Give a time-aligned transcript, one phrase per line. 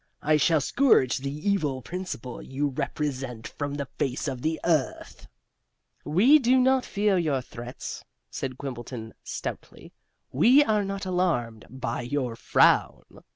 [0.23, 5.27] I shall scourge the evil principle you represent from the face of the earth."
[6.03, 9.93] "We do not fear your threats," said Quimbleton stoutly.
[10.31, 13.03] "We are not alarmed by your frown."